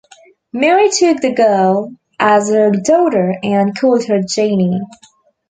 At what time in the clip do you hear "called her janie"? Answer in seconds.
3.77-4.79